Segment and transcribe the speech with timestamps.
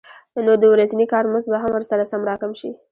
[0.45, 2.69] نو د ورځني کار مزد به هم ورسره سم راکم شي